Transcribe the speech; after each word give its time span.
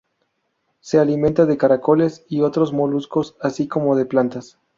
Se 0.79 0.97
alimenta 0.97 1.45
de 1.45 1.57
caracoles 1.57 2.25
y 2.27 2.41
otros 2.41 2.73
moluscos, 2.73 3.35
así 3.39 3.67
como 3.67 3.95
de 3.95 4.07
plantas. 4.07 4.57